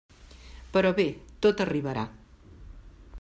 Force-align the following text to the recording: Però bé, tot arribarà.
Però 0.77 0.91
bé, 0.99 1.05
tot 1.47 1.63
arribarà. 1.67 2.07